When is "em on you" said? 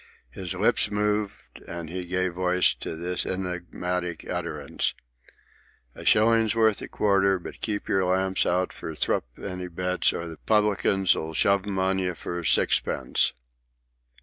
11.67-12.15